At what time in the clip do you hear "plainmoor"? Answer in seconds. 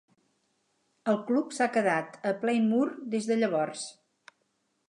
2.45-2.95